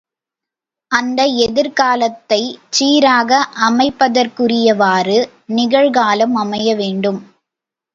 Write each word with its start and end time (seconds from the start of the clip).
அந்த 0.91 1.19
எதிர்காலத்தைச் 1.45 2.57
சீராக 2.69 3.31
அமைப்பதற்குரியவாறு 3.69 5.19
நிகழ்காலம் 5.55 6.37
அமைய 6.37 6.69
வேண்டும். 6.75 7.21